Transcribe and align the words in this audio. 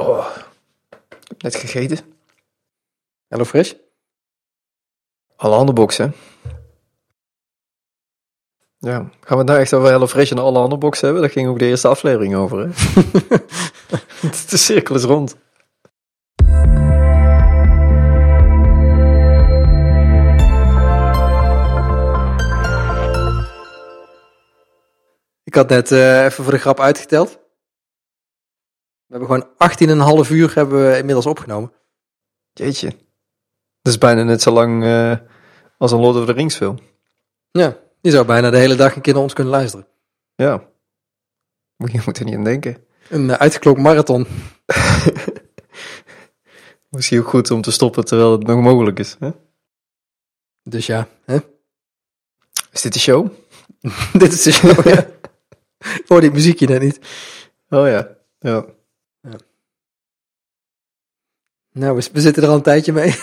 Oh, 0.00 0.26
ik 0.88 1.26
heb 1.28 1.42
net 1.42 1.54
gegeten. 1.54 1.98
Hello 3.28 3.44
Fresh? 3.44 3.72
Alle 5.36 5.56
andere 5.56 5.72
boxen. 5.72 6.14
Ja, 8.78 8.96
gaan 8.98 9.10
we 9.28 9.36
het 9.36 9.46
nou 9.46 9.58
echt 9.58 9.74
over 9.74 9.90
Hello 9.90 10.06
Fresh 10.06 10.30
en 10.30 10.38
alle 10.38 10.58
andere 10.58 10.80
boxen 10.80 11.04
hebben? 11.04 11.22
Dat 11.22 11.32
ging 11.32 11.48
ook 11.48 11.58
de 11.58 11.66
eerste 11.66 11.88
aflevering 11.88 12.34
over, 12.34 12.58
hè? 12.58 12.66
de 14.50 14.56
cirkel 14.56 14.94
is 14.94 15.04
rond. 15.04 15.36
Ik 25.44 25.54
had 25.54 25.68
net 25.68 25.90
uh, 25.90 26.24
even 26.24 26.44
voor 26.44 26.52
de 26.52 26.58
grap 26.58 26.80
uitgeteld. 26.80 27.47
We 29.08 29.16
hebben 29.16 29.28
gewoon 29.28 30.24
18,5 30.26 30.30
uur 30.30 30.54
hebben 30.54 30.90
we 30.90 30.98
inmiddels 30.98 31.26
opgenomen. 31.26 31.72
Jeetje. 32.52 32.88
Dat 33.82 33.92
is 33.92 33.98
bijna 33.98 34.22
net 34.22 34.42
zo 34.42 34.50
lang 34.50 34.84
uh, 34.84 35.16
als 35.78 35.92
een 35.92 36.00
Lord 36.00 36.16
of 36.16 36.26
the 36.26 36.32
Rings 36.32 36.56
film. 36.56 36.78
Ja, 37.50 37.76
je 38.00 38.10
zou 38.10 38.26
bijna 38.26 38.50
de 38.50 38.56
hele 38.56 38.74
dag 38.74 38.96
een 38.96 39.02
keer 39.02 39.12
naar 39.12 39.22
ons 39.22 39.32
kunnen 39.32 39.52
luisteren. 39.52 39.86
Ja. 40.34 40.68
Je 41.92 42.02
moet 42.04 42.18
er 42.18 42.24
niet 42.24 42.34
aan 42.34 42.44
denken. 42.44 42.84
Een 43.08 43.24
uh, 43.24 43.32
uitgeklokt 43.32 43.80
marathon. 43.80 44.26
Misschien 46.88 47.18
ook 47.18 47.28
goed 47.28 47.50
om 47.50 47.62
te 47.62 47.70
stoppen 47.70 48.04
terwijl 48.04 48.32
het 48.32 48.46
nog 48.46 48.60
mogelijk 48.60 48.98
is. 48.98 49.16
Hè? 49.18 49.30
Dus 50.62 50.86
ja. 50.86 51.08
Hè? 51.24 51.38
Is 52.72 52.82
dit 52.82 52.92
de 52.92 52.98
show? 52.98 53.28
dit 54.12 54.32
is 54.32 54.42
de 54.42 54.52
show, 54.52 54.86
ja. 54.86 55.06
Ik 55.78 56.04
hoor 56.06 56.20
die 56.20 56.30
muziekje 56.30 56.66
net 56.66 56.82
niet. 56.82 57.00
Oh 57.68 57.86
ja. 57.86 58.08
ja. 58.38 58.64
Nou, 61.72 61.96
we, 61.96 62.08
we, 62.12 62.20
zitten 62.20 62.42
er 62.42 62.48
al 62.48 62.54
een 62.54 62.62
tijdje 62.62 62.92
mee. 62.92 63.14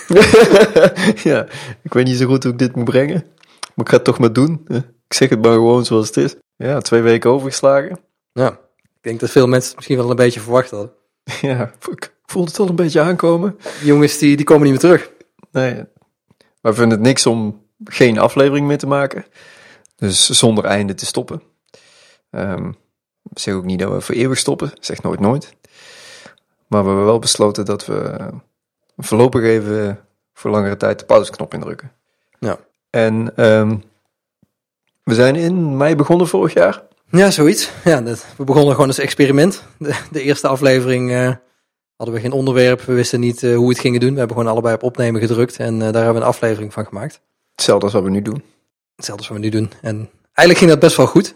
ja, 1.31 1.47
ik 1.81 1.93
weet 1.93 2.05
niet 2.05 2.17
zo 2.17 2.25
goed 2.25 2.43
hoe 2.43 2.51
ik 2.51 2.59
dit 2.59 2.75
moet 2.75 2.85
brengen. 2.85 3.25
Maar 3.75 3.85
ik 3.85 3.89
ga 3.89 3.95
het 3.95 4.03
toch 4.03 4.19
maar 4.19 4.33
doen. 4.33 4.65
Ik 5.07 5.13
zeg 5.13 5.29
het 5.29 5.41
maar 5.41 5.53
gewoon 5.53 5.85
zoals 5.85 6.07
het 6.07 6.17
is. 6.17 6.35
Ja, 6.55 6.79
twee 6.79 7.01
weken 7.01 7.29
overgeslagen. 7.29 7.99
Ja, 8.31 8.51
ik 8.83 9.01
denk 9.01 9.19
dat 9.19 9.29
veel 9.29 9.47
mensen 9.47 9.67
het 9.67 9.75
misschien 9.75 9.97
wel 9.97 10.09
een 10.09 10.15
beetje 10.15 10.39
verwacht 10.39 10.71
hadden. 10.71 10.91
Ja, 11.41 11.73
ik 11.91 12.15
voelde 12.25 12.49
het 12.49 12.59
al 12.59 12.69
een 12.69 12.75
beetje 12.75 13.01
aankomen. 13.01 13.57
Die 13.79 13.87
jongens 13.87 14.17
die, 14.17 14.35
die 14.35 14.45
komen 14.45 14.63
niet 14.63 14.71
meer 14.71 14.81
terug. 14.81 15.11
Nee, 15.51 15.75
maar 16.61 16.71
we 16.71 16.73
vinden 16.73 16.97
het 16.97 17.07
niks 17.07 17.25
om 17.25 17.63
geen 17.83 18.19
aflevering 18.19 18.67
meer 18.67 18.77
te 18.77 18.87
maken. 18.87 19.25
Dus 19.95 20.29
zonder 20.29 20.63
einde 20.63 20.93
te 20.93 21.05
stoppen. 21.05 21.41
Um, 22.29 22.75
zeg 23.33 23.53
ook 23.53 23.65
niet 23.65 23.79
dat 23.79 23.91
we 23.91 24.01
voor 24.01 24.15
eeuwig 24.15 24.37
stoppen, 24.37 24.71
zeg 24.79 25.01
nooit 25.01 25.19
nooit. 25.19 25.55
Maar 26.67 26.81
we 26.81 26.87
hebben 26.87 27.05
wel 27.05 27.19
besloten 27.19 27.65
dat 27.65 27.85
we 27.85 28.29
voorlopig 28.97 29.43
even 29.43 29.99
voor 30.33 30.51
langere 30.51 30.77
tijd 30.77 30.99
de 30.99 31.05
pauzeknop 31.05 31.53
indrukken. 31.53 31.91
Ja. 32.39 32.57
En 32.89 33.43
um, 33.45 33.83
we 35.03 35.13
zijn 35.13 35.35
in 35.35 35.77
mei 35.77 35.95
begonnen 35.95 36.27
vorig 36.27 36.53
jaar. 36.53 36.83
Ja, 37.09 37.31
zoiets. 37.31 37.71
Ja, 37.83 38.01
dat, 38.01 38.25
we 38.37 38.43
begonnen 38.43 38.73
gewoon 38.73 38.87
als 38.87 38.99
experiment. 38.99 39.63
De, 39.77 39.95
de 40.11 40.21
eerste 40.21 40.47
aflevering 40.47 41.11
uh, 41.11 41.31
hadden 41.95 42.15
we 42.15 42.21
geen 42.21 42.31
onderwerp, 42.31 42.81
we 42.81 42.93
wisten 42.93 43.19
niet 43.19 43.41
uh, 43.41 43.55
hoe 43.55 43.65
we 43.65 43.71
het 43.71 43.81
gingen 43.81 43.99
doen. 43.99 44.13
We 44.13 44.17
hebben 44.17 44.35
gewoon 44.37 44.51
allebei 44.51 44.75
op 44.75 44.83
opnemen 44.83 45.21
gedrukt 45.21 45.57
en 45.57 45.73
uh, 45.73 45.79
daar 45.79 45.93
hebben 45.93 46.13
we 46.13 46.19
een 46.19 46.27
aflevering 46.27 46.73
van 46.73 46.85
gemaakt. 46.85 47.21
Hetzelfde 47.51 47.85
als 47.85 47.93
wat 47.93 48.03
we 48.03 48.09
nu 48.09 48.21
doen. 48.21 48.43
Hetzelfde 48.95 49.27
als 49.27 49.27
wat 49.27 49.37
we 49.37 49.43
nu 49.43 49.49
doen. 49.49 49.71
En 49.81 50.09
eigenlijk 50.33 50.57
ging 50.57 50.69
dat 50.69 50.79
best 50.79 50.97
wel 50.97 51.07
goed. 51.07 51.35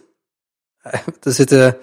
er 1.22 1.34
zitten, 1.34 1.78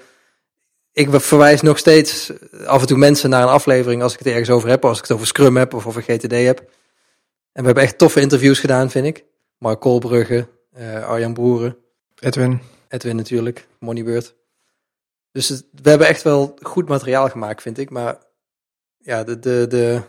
ik 0.96 1.08
verwijs 1.10 1.60
nog 1.60 1.78
steeds 1.78 2.32
af 2.66 2.80
en 2.80 2.86
toe 2.86 2.98
mensen 2.98 3.30
naar 3.30 3.42
een 3.42 3.48
aflevering 3.48 4.02
als 4.02 4.12
ik 4.12 4.18
het 4.18 4.28
ergens 4.28 4.50
over 4.50 4.68
heb, 4.68 4.84
als 4.84 4.96
ik 4.96 5.02
het 5.02 5.12
over 5.12 5.26
Scrum 5.26 5.56
heb 5.56 5.74
of 5.74 5.86
over 5.86 6.02
GTD 6.02 6.30
heb. 6.30 6.58
En 7.52 7.60
we 7.60 7.64
hebben 7.64 7.82
echt 7.82 7.98
toffe 7.98 8.20
interviews 8.20 8.58
gedaan, 8.58 8.90
vind 8.90 9.06
ik. 9.06 9.24
Mark 9.58 9.80
Koolbrugge, 9.80 10.48
uh, 10.78 11.06
Arjan 11.06 11.34
Broeren. 11.34 11.76
Edwin. 12.18 12.60
Edwin 12.88 13.16
natuurlijk, 13.16 13.66
Moneybird. 13.78 14.34
Dus 15.32 15.48
het, 15.48 15.64
we 15.82 15.88
hebben 15.88 16.06
echt 16.06 16.22
wel 16.22 16.58
goed 16.62 16.88
materiaal 16.88 17.28
gemaakt, 17.28 17.62
vind 17.62 17.78
ik. 17.78 17.90
Maar 17.90 18.18
ja, 18.98 19.24
de, 19.24 19.38
de, 19.38 19.66
de, 19.68 20.00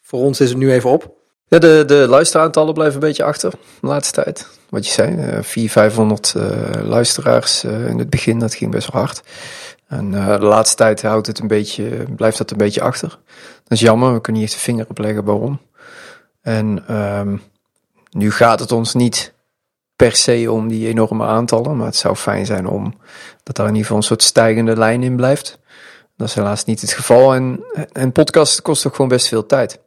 voor 0.00 0.20
ons 0.20 0.40
is 0.40 0.48
het 0.48 0.58
nu 0.58 0.72
even 0.72 0.90
op. 0.90 1.14
Ja, 1.46 1.58
de, 1.58 1.84
de 1.86 2.06
luisteraantallen 2.08 2.74
blijven 2.74 2.94
een 2.94 3.06
beetje 3.06 3.24
achter 3.24 3.50
de 3.50 3.86
laatste 3.86 4.22
tijd. 4.22 4.48
Wat 4.68 4.86
je 4.86 4.92
zei, 4.92 5.10
uh, 5.10 5.42
400, 5.42 5.70
500 5.70 6.34
uh, 6.36 6.88
luisteraars 6.88 7.64
uh, 7.64 7.88
in 7.88 7.98
het 7.98 8.10
begin, 8.10 8.38
dat 8.38 8.54
ging 8.54 8.70
best 8.70 8.92
wel 8.92 9.02
hard. 9.02 9.22
En 9.86 10.12
uh, 10.12 10.38
de 10.38 10.46
laatste 10.46 10.76
tijd 10.76 11.02
houdt 11.02 11.26
het 11.26 11.38
een 11.38 11.46
beetje, 11.46 12.04
blijft 12.16 12.38
dat 12.38 12.50
een 12.50 12.56
beetje 12.56 12.80
achter. 12.80 13.08
Dat 13.62 13.72
is 13.72 13.80
jammer, 13.80 14.12
we 14.12 14.20
kunnen 14.20 14.42
niet 14.42 14.50
echt 14.50 14.60
de 14.60 14.64
vinger 14.64 14.86
op 14.88 14.98
leggen 14.98 15.24
waarom. 15.24 15.60
En 16.40 16.96
um, 16.96 17.42
nu 18.10 18.30
gaat 18.30 18.60
het 18.60 18.72
ons 18.72 18.94
niet 18.94 19.34
per 19.96 20.16
se 20.16 20.52
om 20.52 20.68
die 20.68 20.88
enorme 20.88 21.24
aantallen, 21.24 21.76
maar 21.76 21.86
het 21.86 21.96
zou 21.96 22.16
fijn 22.16 22.46
zijn 22.46 22.68
om 22.68 22.94
dat 23.42 23.56
daar 23.56 23.66
in 23.66 23.72
ieder 23.72 23.82
geval 23.82 23.96
een 23.96 24.06
soort 24.06 24.22
stijgende 24.22 24.76
lijn 24.76 25.02
in 25.02 25.16
blijft. 25.16 25.58
Dat 26.16 26.28
is 26.28 26.34
helaas 26.34 26.64
niet 26.64 26.80
het 26.80 26.92
geval. 26.92 27.34
En 27.34 27.64
een 27.92 28.12
podcast 28.12 28.62
kost 28.62 28.86
ook 28.86 28.94
gewoon 28.94 29.10
best 29.10 29.28
veel 29.28 29.46
tijd. 29.46 29.80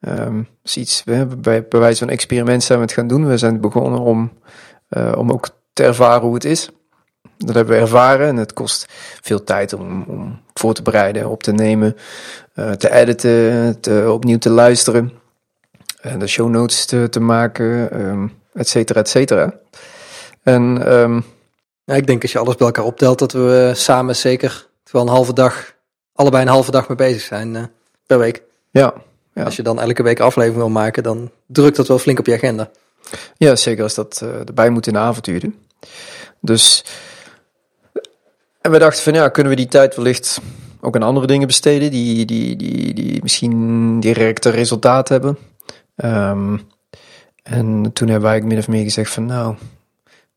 Um, 0.00 0.48
is 0.62 0.76
iets, 0.76 1.04
we, 1.04 1.26
bij, 1.26 1.68
bij 1.68 1.80
wijze 1.80 1.98
van 1.98 2.08
experiment 2.08 2.62
zijn 2.62 2.78
we 2.78 2.84
het 2.84 2.94
gaan 2.94 3.06
doen. 3.06 3.26
We 3.26 3.38
zijn 3.38 3.60
begonnen 3.60 4.00
om, 4.00 4.32
uh, 4.90 5.12
om 5.16 5.32
ook 5.32 5.48
te 5.72 5.82
ervaren 5.82 6.22
hoe 6.22 6.34
het 6.34 6.44
is. 6.44 6.70
Dat 7.38 7.54
hebben 7.54 7.74
we 7.74 7.80
ervaren 7.80 8.28
en 8.28 8.36
het 8.36 8.52
kost 8.52 8.86
veel 9.20 9.44
tijd 9.44 9.72
om, 9.72 10.04
om 10.06 10.40
voor 10.54 10.74
te 10.74 10.82
bereiden, 10.82 11.28
op 11.28 11.42
te 11.42 11.52
nemen, 11.52 11.96
uh, 12.54 12.70
te 12.72 12.92
editen, 12.92 13.80
te, 13.80 14.10
opnieuw 14.12 14.38
te 14.38 14.50
luisteren, 14.50 15.12
uh, 16.06 16.18
de 16.18 16.26
show 16.26 16.48
notes 16.48 16.84
te, 16.84 17.08
te 17.08 17.20
maken, 17.20 18.00
um, 18.00 18.34
et 18.52 18.68
cetera, 18.68 19.00
et 19.00 19.08
cetera. 19.08 19.54
En 20.42 20.92
um, 20.92 21.24
ja, 21.84 21.94
ik 21.94 22.06
denk 22.06 22.22
als 22.22 22.32
je 22.32 22.38
alles 22.38 22.56
bij 22.56 22.66
elkaar 22.66 22.84
optelt, 22.84 23.18
dat 23.18 23.32
we 23.32 23.72
samen 23.74 24.16
zeker 24.16 24.66
wel 24.90 25.02
een 25.02 25.08
halve 25.08 25.32
dag, 25.32 25.74
allebei 26.14 26.42
een 26.42 26.48
halve 26.48 26.70
dag 26.70 26.88
mee 26.88 26.96
bezig 26.96 27.22
zijn 27.22 27.70
per 28.06 28.18
week. 28.18 28.42
Ja, 28.70 28.94
ja. 29.32 29.42
Als 29.42 29.56
je 29.56 29.62
dan 29.62 29.80
elke 29.80 30.02
week 30.02 30.20
aflevering 30.20 30.60
wil 30.60 30.70
maken, 30.70 31.02
dan 31.02 31.30
drukt 31.46 31.76
dat 31.76 31.88
wel 31.88 31.98
flink 31.98 32.18
op 32.18 32.26
je 32.26 32.34
agenda. 32.34 32.70
Ja, 33.36 33.56
zeker 33.56 33.82
als 33.82 33.94
dat 33.94 34.24
erbij 34.46 34.70
moet 34.70 34.86
in 34.86 34.92
de 34.92 34.98
avonturen. 34.98 35.54
Dus, 36.40 36.84
en 38.66 38.72
we 38.72 38.78
dachten 38.78 39.02
van 39.02 39.12
ja, 39.12 39.28
kunnen 39.28 39.52
we 39.52 39.58
die 39.58 39.68
tijd 39.68 39.94
wellicht 39.94 40.40
ook 40.80 40.94
aan 40.94 41.02
andere 41.02 41.26
dingen 41.26 41.46
besteden 41.46 41.90
die, 41.90 42.24
die, 42.24 42.56
die, 42.56 42.94
die 42.94 43.22
misschien 43.22 44.00
directe 44.00 44.50
resultaat 44.50 45.08
hebben. 45.08 45.38
Um, 45.96 46.60
en 47.42 47.92
toen 47.92 48.08
hebben 48.08 48.28
wij 48.28 48.40
min 48.40 48.58
of 48.58 48.68
meer 48.68 48.82
gezegd 48.82 49.12
van 49.12 49.26
nou, 49.26 49.56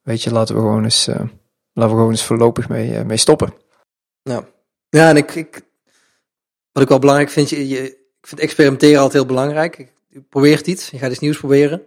weet 0.02 0.24
je, 0.24 0.32
laten 0.32 0.56
we 0.56 0.62
gewoon 0.62 0.84
eens, 0.84 1.08
uh, 1.08 1.16
laten 1.16 1.32
we 1.74 1.88
gewoon 1.98 2.10
eens 2.10 2.24
voorlopig 2.24 2.70
mee, 2.70 2.90
uh, 2.90 3.02
mee 3.02 3.18
stoppen. 3.18 3.54
Ja, 4.22 4.44
ja 4.90 5.10
en 5.10 5.18
ik, 5.18 5.36
ik, 5.36 5.62
wat 6.72 6.84
ik 6.84 6.90
wel 6.90 7.00
belangrijk 7.00 7.30
vind, 7.30 7.50
je, 7.50 7.68
je 7.68 7.84
ik 8.22 8.28
vind 8.28 8.42
experimenteren 8.42 9.02
altijd 9.02 9.14
heel 9.14 9.34
belangrijk. 9.36 9.92
Je 10.08 10.22
probeert 10.22 10.68
iets, 10.68 10.90
je 10.90 10.98
gaat 10.98 11.12
iets 11.12 11.20
nieuws 11.20 11.38
proberen. 11.38 11.82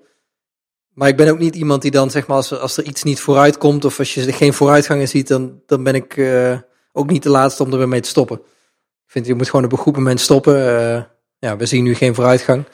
Maar 0.94 1.08
ik 1.08 1.16
ben 1.16 1.28
ook 1.28 1.38
niet 1.38 1.56
iemand 1.56 1.82
die 1.82 1.90
dan, 1.90 2.10
zeg 2.10 2.26
maar, 2.26 2.36
als 2.36 2.50
er, 2.50 2.58
als 2.58 2.76
er 2.76 2.84
iets 2.84 3.02
niet 3.02 3.20
vooruit 3.20 3.58
komt 3.58 3.84
of 3.84 3.98
als 3.98 4.14
je 4.14 4.32
geen 4.32 4.52
vooruitgangen 4.52 5.08
ziet, 5.08 5.28
dan, 5.28 5.60
dan 5.66 5.82
ben 5.82 5.94
ik 5.94 6.16
uh, 6.16 6.58
ook 6.92 7.10
niet 7.10 7.22
de 7.22 7.28
laatste 7.28 7.62
om 7.62 7.72
er 7.72 7.88
mee 7.88 8.00
te 8.00 8.08
stoppen. 8.08 8.36
Ik 8.36 9.10
vind, 9.10 9.26
je 9.26 9.34
moet 9.34 9.50
gewoon 9.50 9.64
op 9.64 9.72
een 9.72 9.78
goed 9.78 9.96
moment 9.96 10.20
stoppen. 10.20 10.56
Uh, 10.56 11.02
ja, 11.38 11.56
we 11.56 11.66
zien 11.66 11.84
nu 11.84 11.94
geen 11.94 12.14
vooruitgang. 12.14 12.64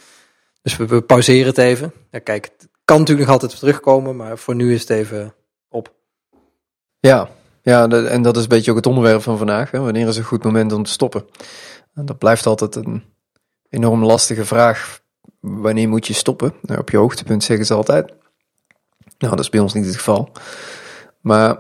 Dus 0.63 0.77
we, 0.77 0.87
we 0.87 1.03
pauzeren 1.03 1.47
het 1.47 1.59
even. 1.59 1.93
Kijk, 2.11 2.45
het 2.45 2.69
kan 2.85 2.99
natuurlijk 2.99 3.27
nog 3.27 3.41
altijd 3.41 3.59
terugkomen, 3.59 4.17
maar 4.17 4.39
voor 4.39 4.55
nu 4.55 4.75
is 4.75 4.81
het 4.81 4.91
even 4.91 5.35
op. 5.69 5.95
Ja, 6.99 7.29
ja 7.63 7.89
en 7.89 8.23
dat 8.23 8.37
is 8.37 8.43
een 8.43 8.49
beetje 8.49 8.71
ook 8.71 8.77
het 8.77 8.87
onderwerp 8.87 9.23
van 9.23 9.39
vandaag. 9.39 9.71
Hè? 9.71 9.81
Wanneer 9.81 10.09
is 10.09 10.17
een 10.17 10.25
goed 10.25 10.45
moment 10.45 10.73
om 10.73 10.83
te 10.83 10.91
stoppen? 10.91 11.27
En 11.95 12.07
dat 12.07 12.19
blijft 12.19 12.47
altijd 12.47 12.75
een 12.77 13.05
enorm 13.69 14.05
lastige 14.05 14.45
vraag. 14.45 15.01
Wanneer 15.49 15.89
moet 15.89 16.07
je 16.07 16.13
stoppen? 16.13 16.53
Nou, 16.63 16.81
op 16.81 16.91
je 16.91 16.97
hoogtepunt 16.97 17.45
zeggen 17.45 17.67
ze 17.67 17.75
altijd. 17.75 18.15
Nou, 19.19 19.37
dat 19.37 19.45
is 19.45 19.51
bij 19.51 19.61
ons 19.61 19.75
niet 19.75 19.85
het 19.85 19.97
geval. 19.97 20.33
Maar 21.21 21.59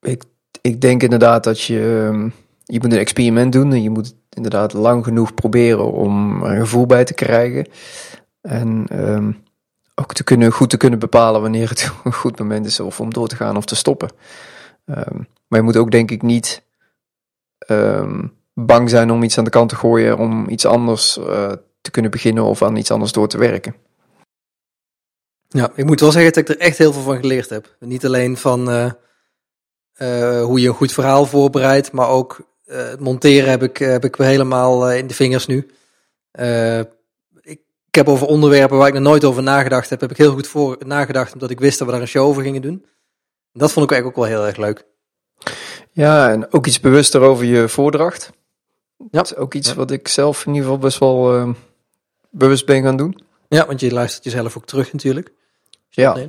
ik, 0.00 0.24
ik 0.60 0.80
denk 0.80 1.02
inderdaad 1.02 1.44
dat 1.44 1.60
je, 1.60 2.08
ehm, 2.08 2.28
je 2.64 2.80
moet 2.80 2.92
een 2.92 2.98
experiment 2.98 3.52
doen 3.52 3.72
en 3.72 3.82
je 3.82 3.90
moet 3.90 4.14
inderdaad 4.30 4.72
lang 4.72 5.04
genoeg 5.04 5.34
proberen 5.34 5.92
om 5.92 6.42
er 6.42 6.50
een 6.50 6.60
gevoel 6.60 6.86
bij 6.86 7.04
te 7.04 7.14
krijgen. 7.14 7.68
En 8.40 8.86
um, 8.92 9.42
ook 9.94 10.14
te 10.14 10.24
kunnen, 10.24 10.52
goed 10.52 10.70
te 10.70 10.76
kunnen 10.76 10.98
bepalen 10.98 11.40
wanneer 11.40 11.68
het 11.68 11.92
een 12.04 12.12
goed 12.12 12.38
moment 12.38 12.66
is 12.66 12.80
of 12.80 13.00
om 13.00 13.12
door 13.12 13.28
te 13.28 13.36
gaan 13.36 13.56
of 13.56 13.64
te 13.64 13.76
stoppen. 13.76 14.10
Um, 14.84 15.26
maar 15.46 15.58
je 15.58 15.62
moet 15.62 15.76
ook 15.76 15.90
denk 15.90 16.10
ik 16.10 16.22
niet 16.22 16.62
bang 18.54 18.90
zijn 18.90 19.10
om 19.10 19.22
iets 19.22 19.38
aan 19.38 19.44
de 19.44 19.50
kant 19.50 19.68
te 19.68 19.76
gooien, 19.76 20.18
om 20.18 20.48
iets 20.48 20.66
anders 20.66 21.18
uh, 21.18 21.52
te 21.84 21.90
kunnen 21.90 22.10
beginnen 22.10 22.44
of 22.44 22.62
aan 22.62 22.76
iets 22.76 22.90
anders 22.90 23.12
door 23.12 23.28
te 23.28 23.38
werken. 23.38 23.74
Ja, 25.48 25.70
ik 25.74 25.84
moet 25.84 26.00
wel 26.00 26.12
zeggen 26.12 26.32
dat 26.32 26.48
ik 26.48 26.56
er 26.56 26.62
echt 26.62 26.78
heel 26.78 26.92
veel 26.92 27.02
van 27.02 27.16
geleerd 27.20 27.50
heb. 27.50 27.76
Niet 27.80 28.04
alleen 28.04 28.36
van 28.36 28.70
uh, 28.70 28.90
uh, 29.98 30.42
hoe 30.42 30.60
je 30.60 30.68
een 30.68 30.74
goed 30.74 30.92
verhaal 30.92 31.26
voorbereidt, 31.26 31.92
maar 31.92 32.08
ook 32.08 32.40
eh, 32.64 32.88
het 32.88 33.00
monteren 33.00 33.50
heb 33.50 33.62
ik, 33.62 33.76
heb 33.76 34.04
ik 34.04 34.14
helemaal 34.14 34.88
eh, 34.88 34.98
in 34.98 35.06
de 35.06 35.14
vingers 35.14 35.46
nu. 35.46 35.70
Eh, 36.30 36.78
ik, 36.78 37.60
ik 37.86 37.94
heb 37.94 38.08
over 38.08 38.26
onderwerpen 38.26 38.76
waar 38.76 38.88
ik 38.88 38.94
nog 38.94 39.02
nooit 39.02 39.24
over 39.24 39.42
nagedacht 39.42 39.90
heb, 39.90 40.00
heb 40.00 40.10
ik 40.10 40.16
heel 40.16 40.32
goed 40.32 40.46
voor 40.46 40.76
nagedacht, 40.86 41.32
omdat 41.32 41.50
ik 41.50 41.60
wist 41.60 41.78
dat 41.78 41.86
we 41.86 41.92
daar 41.92 42.02
een 42.02 42.08
show 42.08 42.26
over 42.26 42.42
gingen 42.42 42.62
doen. 42.62 42.84
En 43.52 43.60
dat 43.60 43.72
vond 43.72 43.84
ik 43.84 43.92
eigenlijk 43.92 44.20
ook 44.20 44.28
wel 44.28 44.38
heel 44.38 44.46
erg 44.46 44.56
leuk. 44.56 44.84
Ja, 45.90 46.30
en 46.30 46.52
ook 46.52 46.66
iets 46.66 46.80
bewuster 46.80 47.20
over 47.20 47.44
je 47.44 47.68
voordracht. 47.68 48.30
Ja. 48.96 49.06
Dat 49.10 49.26
is 49.26 49.36
ook 49.36 49.54
iets 49.54 49.68
Ja. 49.68 49.74
wat 49.74 49.90
ik 49.90 50.08
zelf 50.08 50.46
in 50.46 50.52
ieder 50.52 50.62
geval 50.62 50.78
best 50.78 50.98
wel 50.98 51.34
eh, 51.34 51.48
bewust 52.34 52.66
ben 52.66 52.82
gaan 52.82 52.96
doen. 52.96 53.22
Ja, 53.48 53.66
want 53.66 53.80
je 53.80 53.92
luistert 53.92 54.24
jezelf 54.24 54.56
ook 54.56 54.66
terug 54.66 54.92
natuurlijk. 54.92 55.32
Ja. 55.88 56.26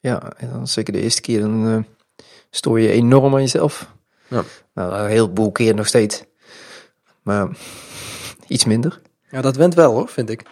Ja, 0.00 0.32
en 0.36 0.50
dan 0.50 0.66
zeker 0.66 0.92
de 0.92 1.00
eerste 1.00 1.20
keer, 1.20 1.40
dan 1.40 1.68
eh, 1.68 2.24
stoor 2.50 2.80
je 2.80 2.90
enorm 2.90 3.34
aan 3.34 3.40
jezelf. 3.40 3.94
Ja. 4.28 4.44
Nou, 4.74 4.94
een 4.94 5.08
heleboel 5.08 5.52
keer 5.52 5.74
nog 5.74 5.86
steeds. 5.86 6.24
Maar 7.22 7.48
iets 8.46 8.64
minder. 8.64 9.00
ja, 9.30 9.40
dat 9.40 9.56
went 9.56 9.74
wel 9.74 9.92
hoor, 9.92 10.08
vind 10.08 10.30
ik. 10.30 10.42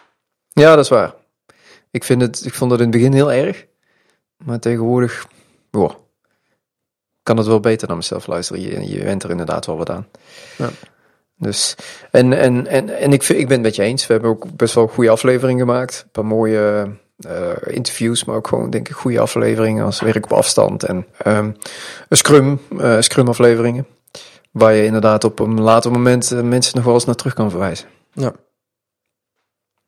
Ja, 0.49 0.75
dat 0.75 0.85
is 0.85 0.91
waar. 0.91 1.15
Ik, 1.91 2.05
vind 2.05 2.21
het, 2.21 2.45
ik 2.45 2.55
vond 2.55 2.71
het 2.71 2.81
in 2.81 2.87
het 2.87 2.97
begin 2.97 3.13
heel 3.13 3.33
erg. 3.33 3.67
Maar 4.37 4.59
tegenwoordig 4.59 5.27
kan 7.23 7.37
het 7.37 7.47
wel 7.47 7.61
beter 7.61 7.89
naar 7.89 7.97
mezelf 7.97 8.27
luisteren. 8.27 8.63
Je, 8.63 8.89
je 8.89 9.05
went 9.05 9.23
er 9.23 9.31
inderdaad 9.31 9.67
wel 9.67 9.77
wat 9.77 9.91
aan. 9.91 10.09
Ja. 10.59 10.71
Dus, 11.41 11.77
en 12.11 12.33
en, 12.33 12.67
en, 12.67 12.99
en 12.99 13.13
ik, 13.13 13.23
vind, 13.23 13.39
ik 13.39 13.49
ben 13.49 13.57
het 13.57 13.67
met 13.67 13.77
je 13.77 13.83
eens. 13.83 14.07
We 14.07 14.13
hebben 14.13 14.31
ook 14.31 14.57
best 14.57 14.75
wel 14.75 14.87
goede 14.87 15.11
afleveringen 15.11 15.67
gemaakt. 15.67 16.03
Een 16.05 16.11
paar 16.11 16.25
mooie 16.25 16.91
eh, 17.19 17.51
interviews, 17.65 18.25
maar 18.25 18.37
ook 18.37 18.49
gewoon, 18.49 18.71
denk 18.71 18.89
ik, 18.89 18.95
goede 18.95 19.21
afleveringen 19.21 19.85
als 19.85 20.01
werk 20.01 20.25
op 20.25 20.33
afstand. 20.33 20.83
En 20.83 21.07
ehm, 21.17 21.51
een 22.09 22.17
scrum, 22.17 22.61
eh, 22.79 23.01
scrum 23.01 23.29
afleveringen. 23.29 23.87
Waar 24.51 24.75
je 24.75 24.85
inderdaad 24.85 25.25
op 25.25 25.39
een 25.39 25.61
later 25.61 25.91
moment 25.91 26.31
eh, 26.31 26.41
mensen 26.41 26.77
nog 26.77 26.85
wel 26.85 26.95
eens 26.95 27.05
naar 27.05 27.15
terug 27.15 27.35
kan 27.35 27.51
verwijzen. 27.51 27.89
Ja. 28.13 28.33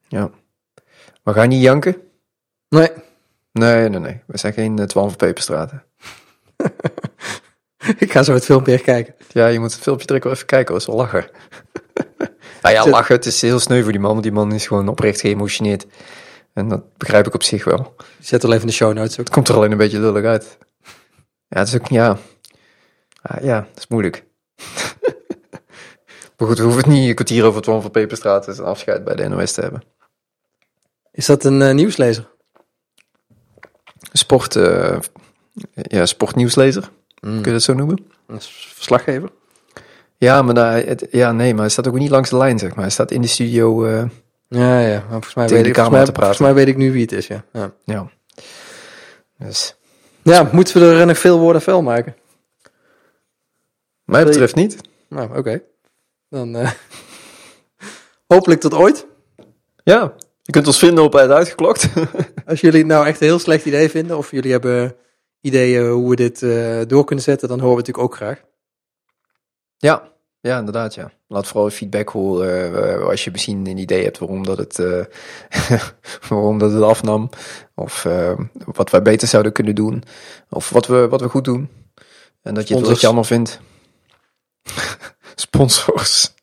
Ja. 0.09 0.31
Maar 1.23 1.35
ga 1.35 1.43
je 1.43 1.49
niet 1.49 1.63
janken? 1.63 1.97
Nee, 2.69 2.91
Nee, 3.53 3.89
nee, 3.89 4.01
nee. 4.01 4.21
We 4.27 4.39
zijn 4.39 4.53
geen 4.53 4.79
uh, 4.79 4.85
Twan 4.85 5.09
van 5.09 5.17
Peperstraten. 5.17 5.85
ik 8.05 8.13
ga 8.13 8.23
zo 8.23 8.33
het 8.33 8.45
filmpje 8.45 8.73
echt 8.73 8.83
kijken. 8.83 9.15
Ja, 9.33 9.47
je 9.47 9.59
moet 9.59 9.73
het 9.73 9.83
filmpje 9.83 10.07
direct 10.07 10.25
wel 10.25 10.33
even 10.33 10.47
kijken, 10.47 10.73
dat 10.73 10.81
is 10.81 10.87
wel 10.87 10.97
lachen. 10.97 11.27
nou 12.63 12.75
ja, 12.75 12.87
lachen, 12.87 13.15
het 13.15 13.27
is 13.27 13.41
heel 13.41 13.59
sneu 13.59 13.83
voor 13.83 13.93
die 13.93 14.01
man, 14.01 14.11
want 14.11 14.23
die 14.23 14.33
man 14.33 14.53
is 14.53 14.67
gewoon 14.67 14.89
oprecht 14.89 15.21
geëmotioneerd. 15.21 15.87
En 16.53 16.69
dat 16.69 16.97
begrijp 16.97 17.27
ik 17.27 17.35
op 17.35 17.43
zich 17.43 17.65
wel. 17.65 17.95
Zet 18.21 18.43
wel 18.43 18.53
even 18.53 18.67
de 18.67 18.73
show 18.73 18.93
notes 18.93 19.13
ook. 19.13 19.25
Het 19.25 19.35
komt 19.35 19.49
er 19.49 19.55
alleen 19.55 19.73
een 19.73 19.79
beetje 19.79 20.01
lullig 20.01 20.25
uit. 20.25 20.59
Ja, 21.49 21.59
het 21.59 21.69
is 21.69 21.75
ook, 21.75 21.89
ja... 21.89 22.19
Ah, 23.23 23.43
ja, 23.43 23.61
dat 23.61 23.79
is 23.79 23.87
moeilijk. 23.87 24.25
maar 26.37 26.49
goed, 26.49 26.59
we 26.59 26.65
hoeven 26.65 26.83
het 26.83 26.91
niet 26.91 27.09
een 27.09 27.15
kwartier 27.15 27.45
over 27.45 27.63
Twan 27.63 27.83
van 27.83 27.91
Peperstraten 27.91 28.57
en 28.57 28.65
afscheid 28.65 29.05
bij 29.05 29.15
de 29.15 29.29
NOS 29.29 29.53
te 29.53 29.61
hebben. 29.61 29.83
Is 31.13 31.27
dat 31.27 31.45
een 31.45 31.63
eh, 31.63 31.75
nieuwslezer? 31.75 32.31
Sport, 34.13 34.57
eh, 34.57 34.99
ja, 35.75 36.07
sportnieuwslezer, 36.07 36.91
kun 37.31 37.45
je 37.45 37.53
dat 37.53 37.63
zo 37.63 37.75
noemen? 37.75 37.99
Verslaggever? 38.75 39.31
Ja, 40.17 40.43
maar 40.43 40.75
het, 40.75 41.07
ja, 41.11 41.33
nee, 41.33 41.53
maar 41.53 41.61
hij 41.61 41.71
staat 41.71 41.89
ook 41.89 41.99
niet 41.99 42.11
langs 42.11 42.31
de 42.31 42.37
lijn, 42.37 42.59
zeg 42.59 42.71
maar. 42.71 42.81
Hij 42.81 42.91
staat 42.91 43.11
in 43.11 43.21
de 43.21 43.27
studio, 43.27 43.85
eh, 43.85 44.05
Ja, 44.49 44.81
ja. 44.81 44.99
Maar 44.99 45.11
volgens 45.11 45.35
mij, 45.35 45.49
weet 45.49 45.67
ik, 45.67 45.75
volgens, 45.75 45.97
mij, 45.97 46.05
te 46.05 46.13
praten. 46.13 46.37
volgens 46.37 46.39
mij 46.39 46.55
weet 46.55 46.69
ik 46.69 46.77
nu 46.77 46.93
wie 46.93 47.03
het 47.03 47.13
is, 47.13 47.27
ja. 47.27 47.45
Ja, 47.53 47.73
ja. 47.85 48.11
Dus, 49.39 49.77
ja 50.23 50.49
moeten 50.53 50.81
we 50.81 50.99
er 50.99 51.07
nog 51.07 51.19
veel 51.19 51.39
woorden 51.39 51.63
vuil 51.63 51.83
maken? 51.83 52.17
mij 54.05 54.25
betreft 54.25 54.55
niet. 54.55 54.77
Nou, 55.09 55.37
oké. 55.37 55.63
Dan 56.29 56.57
eh, 56.57 56.71
hopelijk 58.35 58.61
tot 58.61 58.75
ooit. 58.75 59.07
Ja, 59.85 60.15
je 60.43 60.53
kunt 60.53 60.67
ons 60.67 60.79
vinden 60.79 61.05
op 61.05 61.13
het 61.13 61.31
uitgeklokt. 61.31 61.89
Als 62.47 62.61
jullie 62.61 62.79
het 62.79 62.89
nou 62.89 63.07
echt 63.07 63.21
een 63.21 63.27
heel 63.27 63.39
slecht 63.39 63.65
idee 63.65 63.91
vinden, 63.91 64.17
of 64.17 64.31
jullie 64.31 64.53
hebben 64.53 64.97
ideeën 65.43 65.89
hoe 65.89 66.11
we 66.11 66.17
dit 66.17 66.43
eh, 66.43 66.81
door 66.87 67.05
kunnen 67.05 67.25
zetten, 67.25 67.49
dan 67.49 67.59
horen 67.59 67.77
we 67.77 67.81
natuurlijk 67.81 68.07
ook 68.07 68.17
graag. 68.17 68.43
ja, 69.77 70.11
ja, 70.41 70.59
inderdaad, 70.59 70.95
ja. 70.95 71.13
Laat 71.29 71.47
vooral 71.47 71.71
feedback 71.71 72.09
horen 72.09 72.99
eh, 72.99 73.07
als 73.07 73.25
je 73.25 73.31
misschien 73.31 73.67
een 73.67 73.79
idee 73.79 74.05
hebt 74.05 74.19
waarom 74.19 74.45
dat 74.45 74.59
het, 74.59 74.79
eh, 74.79 75.05
waarom 76.29 76.59
dat 76.59 76.73
het 76.73 76.83
afnam. 76.83 77.31
Of 77.75 78.07
wat 78.65 78.91
wij 78.91 79.03
beter 79.03 79.29
zouden 79.29 79.53
kunnen 79.53 79.75
doen. 79.75 80.03
Of 80.51 80.71
wat 80.71 80.87
we, 80.87 81.09
wat 81.09 81.21
we 81.21 81.29
goed 81.29 81.45
doen. 81.45 81.69
En 82.43 82.55
dat 82.55 82.69
je 82.69 82.77
het 82.77 82.87
wat 82.87 83.05
allemaal 83.05 83.25
vindt. 83.25 83.61
Sponsors. 85.35 86.35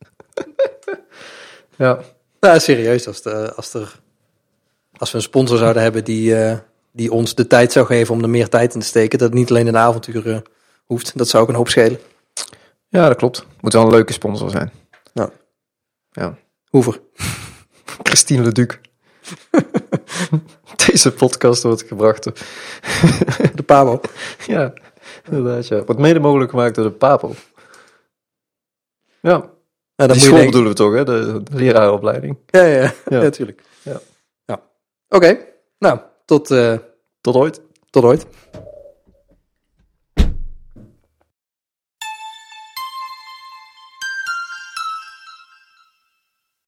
ja. 1.78 2.00
Nou, 2.40 2.60
serieus, 2.60 3.08
als, 3.08 3.22
de, 3.22 3.54
als, 3.54 3.74
er, 3.74 4.00
als 4.98 5.12
we 5.12 5.18
een 5.18 5.24
sponsor 5.24 5.58
zouden 5.58 5.82
hebben 5.82 6.04
die, 6.04 6.36
die 7.00 7.12
ons 7.12 7.36
de 7.36 7.48
tijd 7.48 7.72
zou 7.72 7.86
geven 7.86 8.16
om 8.16 8.22
er 8.24 8.30
meer 8.30 8.50
tijd 8.50 8.74
in 8.74 8.80
te 8.80 8.86
steken, 8.86 9.20
dat 9.20 9.28
het 9.30 9.38
niet 9.38 9.50
alleen 9.50 9.68
een 9.68 9.78
avontuur 9.78 10.32
eh, 10.32 10.38
hoeft, 10.86 11.18
dat 11.18 11.28
zou 11.28 11.44
ook 11.44 11.50
een 11.50 11.56
hoop 11.56 11.70
schelen. 11.70 12.00
ja, 12.88 13.08
dat 13.08 13.18
klopt. 13.18 13.46
Moet 13.62 13.74
wel 13.74 13.84
een 13.84 13.92
leuke 13.92 14.14
sponsor 14.14 14.50
zijn. 14.50 14.72
Nou. 15.14 15.30
Ja. 16.12 16.38
Hoever. 16.70 17.00
Christine 18.04 18.44
Leduc. 18.44 18.80
Deze 20.88 21.12
podcast 21.14 21.64
wordt 21.64 21.84
gebracht 21.84 22.24
door... 22.24 22.34
De 23.56 23.64
Pabo. 23.66 24.02
Ja, 24.48 24.74
inderdaad, 25.30 25.68
ja. 25.68 25.84
Wordt 25.84 26.02
mede 26.02 26.20
mogelijk 26.20 26.50
gemaakt 26.50 26.76
door 26.76 26.84
de 26.86 26.92
Papo. 26.92 27.34
Ja, 29.22 29.30
Nou, 29.32 29.42
dan 29.96 30.08
die 30.08 30.08
moet 30.08 30.16
je 30.16 30.22
school 30.26 30.38
denken- 30.38 30.46
bedoelen 30.64 30.72
we 30.72 30.78
toch, 30.78 30.94
hè? 30.94 31.04
De, 31.04 31.44
de 31.44 31.56
leraaropleiding. 31.56 32.38
Ja, 32.46 32.62
ja, 32.64 32.76
ja. 32.76 32.82
Ja. 32.84 32.94
ja 33.06 33.22
natuurlijk. 33.22 33.62
Ja. 33.82 34.00
ja. 34.46 34.62
Oké, 35.10 35.38
nou, 35.78 36.00
tot, 36.26 36.52
eh, 36.52 36.78
Tot 37.22 37.36
ooit. 37.36 37.62
tot 37.90 38.04
ooit. 38.04 38.26